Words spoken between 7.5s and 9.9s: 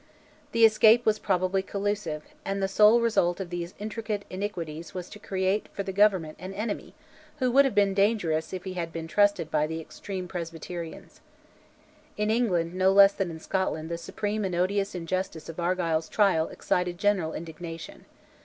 would have been dangerous if he had been trusted by the